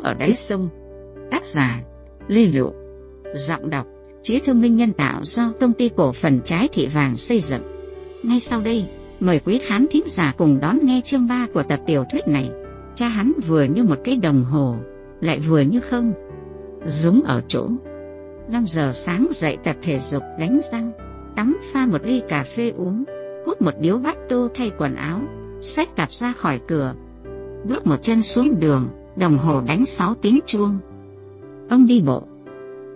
[0.00, 0.68] sống ở đáy sông.
[1.30, 1.80] Tác giả
[2.28, 2.72] Lê Lụ
[3.34, 3.86] Giọng đọc
[4.22, 7.62] Trí thông minh nhân tạo do công ty cổ phần trái thị vàng xây dựng.
[8.22, 8.84] Ngay sau đây,
[9.20, 12.50] mời quý khán thính giả cùng đón nghe chương 3 của tập tiểu thuyết này.
[12.94, 14.76] Cha hắn vừa như một cái đồng hồ,
[15.20, 16.12] lại vừa như không.
[16.86, 17.68] Giống ở chỗ.
[18.48, 20.92] 5 giờ sáng dậy tập thể dục đánh răng,
[21.36, 23.04] tắm pha một ly cà phê uống,
[23.46, 25.20] hút một điếu bát tô thay quần áo,
[25.60, 26.94] xách cặp ra khỏi cửa.
[27.64, 30.78] Bước một chân xuống đường, đồng hồ đánh 6 tiếng chuông.
[31.70, 32.22] Ông đi bộ,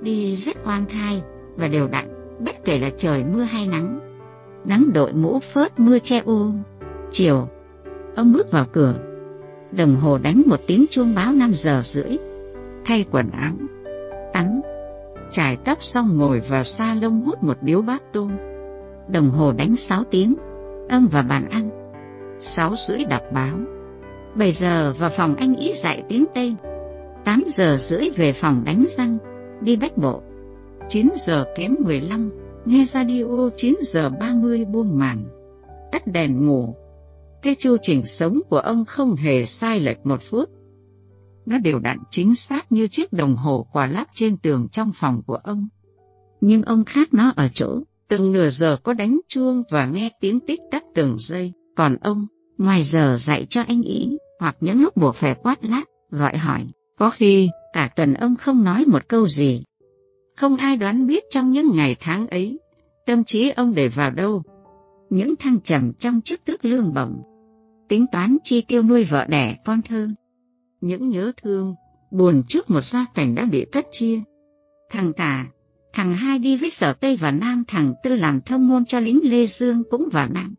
[0.02, 1.22] đi rất hoang thai
[1.56, 4.00] và đều đặn, bất kể là trời mưa hay nắng.
[4.64, 6.50] Nắng đội mũ phớt mưa che u.
[7.10, 7.48] Chiều,
[8.16, 8.94] ông bước vào cửa.
[9.72, 12.16] Đồng hồ đánh một tiếng chuông báo 5 giờ rưỡi.
[12.84, 13.52] Thay quần áo,
[14.32, 14.60] tắm,
[15.30, 18.30] trải tóc xong ngồi vào sa lông hút một điếu bát tôm.
[19.08, 20.34] Đồng hồ đánh 6 tiếng,
[20.90, 21.70] ông vào bàn ăn.
[22.38, 23.58] 6 rưỡi đọc báo.
[24.36, 26.54] 7 giờ vào phòng anh ý dạy tiếng Tây.
[27.24, 29.18] 8 giờ rưỡi về phòng đánh răng
[29.60, 30.22] đi bách bộ.
[30.88, 32.30] 9 giờ kém 15,
[32.64, 35.24] nghe radio 9 giờ 30 buông màn.
[35.92, 36.74] Tắt đèn ngủ.
[37.42, 40.48] Cái chu trình sống của ông không hề sai lệch một phút.
[41.46, 45.22] Nó đều đặn chính xác như chiếc đồng hồ quả lắp trên tường trong phòng
[45.26, 45.68] của ông.
[46.40, 50.40] Nhưng ông khác nó ở chỗ, từng nửa giờ có đánh chuông và nghe tiếng
[50.40, 51.52] tích tắc từng giây.
[51.76, 52.26] Còn ông,
[52.58, 56.66] ngoài giờ dạy cho anh ý, hoặc những lúc buộc phải quát lát, gọi hỏi,
[56.98, 59.64] có khi Cả tuần ông không nói một câu gì.
[60.36, 62.58] Không ai đoán biết trong những ngày tháng ấy,
[63.06, 64.42] tâm trí ông để vào đâu.
[65.10, 67.22] Những thăng trầm trong chức tước lương bổng,
[67.88, 70.08] tính toán chi tiêu nuôi vợ đẻ con thơ.
[70.80, 71.74] Những nhớ thương,
[72.10, 74.20] buồn trước một gia cảnh đã bị cắt chia.
[74.90, 75.46] Thằng cả,
[75.92, 79.20] thằng hai đi với sở Tây và Nam, thằng tư làm thông ngôn cho lính
[79.22, 80.54] Lê Dương cũng vào Nam.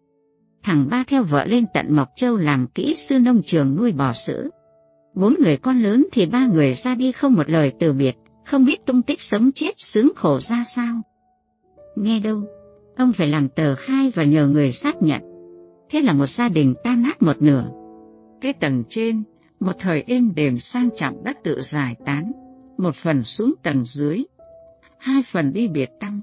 [0.66, 4.13] Thằng ba theo vợ lên tận Mộc Châu làm kỹ sư nông trường nuôi bò
[4.13, 4.49] sữa.
[5.13, 8.66] Bốn người con lớn thì ba người ra đi không một lời từ biệt, không
[8.66, 11.01] biết tung tích sống chết sướng khổ ra sao.
[11.95, 12.44] Nghe đâu,
[12.97, 15.22] ông phải làm tờ khai và nhờ người xác nhận.
[15.89, 17.69] Thế là một gia đình tan nát một nửa.
[18.41, 19.23] Cái tầng trên,
[19.59, 22.31] một thời êm đềm sang trọng đã tự giải tán,
[22.78, 24.23] một phần xuống tầng dưới,
[24.97, 26.22] hai phần đi biệt tăng.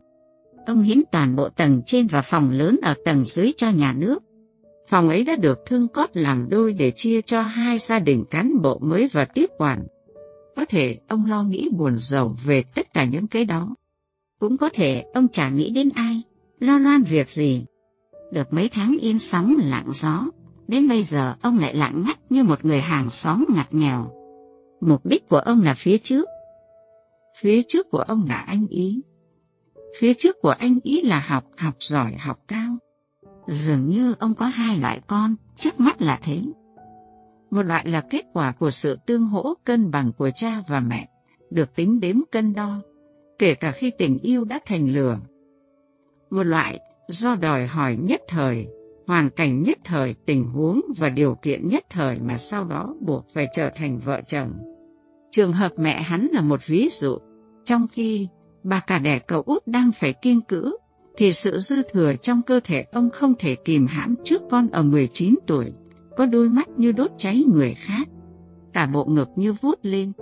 [0.67, 4.23] Ông hiến toàn bộ tầng trên và phòng lớn ở tầng dưới cho nhà nước.
[4.89, 8.63] Phòng ấy đã được thương cót làm đôi để chia cho hai gia đình cán
[8.63, 9.87] bộ mới và tiếp quản.
[10.57, 13.75] Có thể ông lo nghĩ buồn rầu về tất cả những cái đó.
[14.39, 16.23] Cũng có thể ông chả nghĩ đến ai,
[16.61, 17.65] lo loan việc gì.
[18.33, 20.25] Được mấy tháng yên sóng lặng gió,
[20.69, 24.11] đến bây giờ ông lại lặng ngắt như một người hàng xóm ngặt nghèo.
[24.81, 26.29] Mục đích của ông là phía trước.
[27.41, 29.03] Phía trước của ông là anh ý.
[29.99, 32.77] Phía trước của anh ý là học, học giỏi, học cao.
[33.47, 36.43] Dường như ông có hai loại con, trước mắt là thế.
[37.51, 41.09] Một loại là kết quả của sự tương hỗ cân bằng của cha và mẹ,
[41.51, 42.81] được tính đếm cân đo,
[43.39, 45.19] kể cả khi tình yêu đã thành lửa.
[46.31, 48.67] Một loại do đòi hỏi nhất thời,
[49.07, 53.27] hoàn cảnh nhất thời, tình huống và điều kiện nhất thời mà sau đó buộc
[53.35, 54.53] phải trở thành vợ chồng.
[55.31, 57.19] Trường hợp mẹ hắn là một ví dụ,
[57.65, 58.29] trong khi
[58.63, 60.77] bà cả đẻ cậu út đang phải kiên cữ
[61.17, 64.83] thì sự dư thừa trong cơ thể ông không thể kìm hãm trước con ở
[64.83, 65.73] 19 tuổi,
[66.17, 68.09] có đôi mắt như đốt cháy người khác,
[68.73, 70.13] cả bộ ngực như vút lên,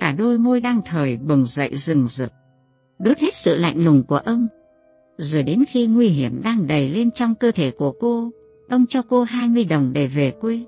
[0.00, 2.32] cả đôi môi đang thời bừng dậy rừng rực,
[2.98, 4.46] đốt hết sự lạnh lùng của ông.
[5.18, 8.30] Rồi đến khi nguy hiểm đang đầy lên trong cơ thể của cô,
[8.68, 10.60] ông cho cô 20 đồng để về quê.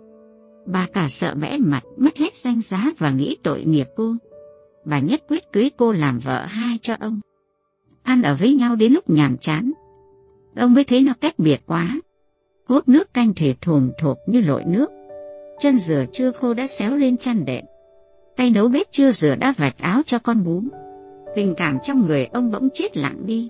[0.66, 4.14] Bà cả sợ bẽ mặt, mất hết danh giá và nghĩ tội nghiệp cô.
[4.84, 7.20] Bà nhất quyết cưới cô làm vợ hai cho ông
[8.08, 9.72] ăn ở với nhau đến lúc nhàm chán.
[10.56, 12.00] Ông mới thấy nó cách biệt quá.
[12.66, 14.90] Hút nước canh thể thùng thộp như lội nước.
[15.58, 17.64] Chân rửa chưa khô đã xéo lên chăn đệm.
[18.36, 20.68] Tay nấu bếp chưa rửa đã vạch áo cho con bún.
[21.36, 23.48] Tình cảm trong người ông bỗng chết lặng đi.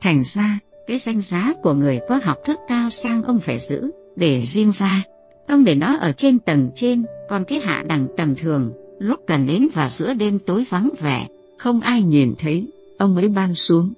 [0.00, 3.90] Thành ra, cái danh giá của người có học thức cao sang ông phải giữ,
[4.16, 5.02] để riêng ra.
[5.48, 9.46] Ông để nó ở trên tầng trên, còn cái hạ đẳng tầm thường, lúc cần
[9.46, 11.26] đến vào giữa đêm tối vắng vẻ,
[11.58, 12.66] không ai nhìn thấy,
[13.04, 13.92] ông mới ban xuống.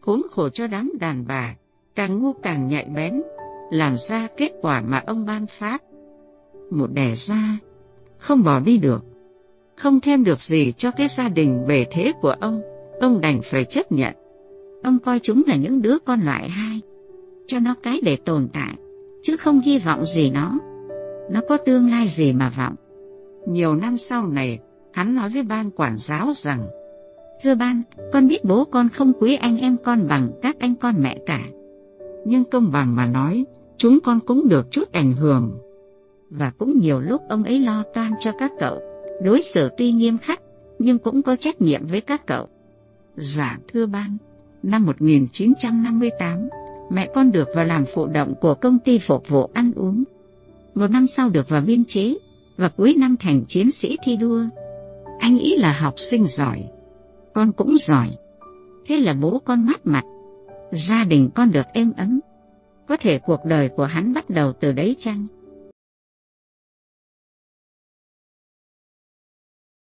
[0.00, 1.54] Khốn khổ cho đám đàn bà,
[1.94, 3.22] càng ngu càng nhạy bén,
[3.70, 5.82] làm ra kết quả mà ông ban phát.
[6.70, 7.58] Một đẻ ra,
[8.18, 9.04] không bỏ đi được,
[9.76, 12.62] không thêm được gì cho cái gia đình bề thế của ông,
[13.00, 14.14] ông đành phải chấp nhận.
[14.82, 16.80] Ông coi chúng là những đứa con loại hai,
[17.46, 18.74] cho nó cái để tồn tại,
[19.22, 20.58] chứ không hy vọng gì nó.
[21.30, 22.74] Nó có tương lai gì mà vọng.
[23.46, 24.58] Nhiều năm sau này,
[24.92, 26.68] hắn nói với ban quản giáo rằng
[27.44, 27.82] Thưa ban,
[28.12, 31.40] con biết bố con không quý anh em con bằng các anh con mẹ cả.
[32.24, 33.44] Nhưng công bằng mà nói,
[33.76, 35.58] chúng con cũng được chút ảnh hưởng.
[36.30, 38.80] Và cũng nhiều lúc ông ấy lo toan cho các cậu,
[39.22, 40.40] Đối xử tuy nghiêm khắc,
[40.78, 42.48] nhưng cũng có trách nhiệm với các cậu.
[43.16, 44.16] Dạ thưa ban,
[44.62, 46.48] năm 1958,
[46.90, 50.04] mẹ con được vào làm phụ động của công ty phục vụ ăn uống.
[50.74, 52.14] Một năm sau được vào biên chế,
[52.56, 54.44] và cuối năm thành chiến sĩ thi đua.
[55.20, 56.64] Anh ý là học sinh giỏi.
[57.34, 58.16] Con cũng giỏi.
[58.86, 60.02] Thế là bố con mắt mặt.
[60.70, 62.20] Gia đình con được êm ấm.
[62.88, 65.26] Có thể cuộc đời của hắn bắt đầu từ đấy chăng?